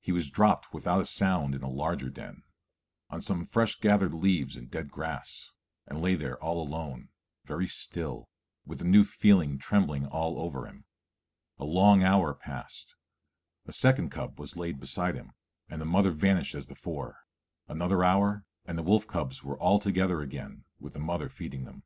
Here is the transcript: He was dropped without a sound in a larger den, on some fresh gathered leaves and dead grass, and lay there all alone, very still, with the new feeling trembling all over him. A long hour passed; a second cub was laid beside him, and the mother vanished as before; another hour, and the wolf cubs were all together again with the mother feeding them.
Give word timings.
He 0.00 0.12
was 0.12 0.28
dropped 0.28 0.74
without 0.74 1.00
a 1.00 1.04
sound 1.06 1.54
in 1.54 1.62
a 1.62 1.70
larger 1.70 2.10
den, 2.10 2.42
on 3.08 3.22
some 3.22 3.46
fresh 3.46 3.76
gathered 3.80 4.12
leaves 4.12 4.54
and 4.54 4.70
dead 4.70 4.90
grass, 4.90 5.50
and 5.86 6.02
lay 6.02 6.14
there 6.14 6.36
all 6.42 6.60
alone, 6.60 7.08
very 7.46 7.66
still, 7.66 8.28
with 8.66 8.80
the 8.80 8.84
new 8.84 9.02
feeling 9.02 9.56
trembling 9.58 10.04
all 10.04 10.38
over 10.38 10.66
him. 10.66 10.84
A 11.58 11.64
long 11.64 12.02
hour 12.04 12.34
passed; 12.34 12.96
a 13.64 13.72
second 13.72 14.10
cub 14.10 14.38
was 14.38 14.58
laid 14.58 14.78
beside 14.78 15.14
him, 15.14 15.32
and 15.70 15.80
the 15.80 15.86
mother 15.86 16.10
vanished 16.10 16.54
as 16.54 16.66
before; 16.66 17.20
another 17.66 18.04
hour, 18.04 18.44
and 18.66 18.76
the 18.76 18.82
wolf 18.82 19.06
cubs 19.06 19.42
were 19.42 19.58
all 19.58 19.78
together 19.78 20.20
again 20.20 20.66
with 20.80 20.92
the 20.92 20.98
mother 21.00 21.30
feeding 21.30 21.64
them. 21.64 21.82